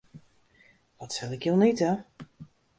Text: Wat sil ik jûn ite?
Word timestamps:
Wat 0.99 1.11
sil 1.13 1.33
ik 1.35 1.43
jûn 1.45 1.67
ite? 1.69 1.91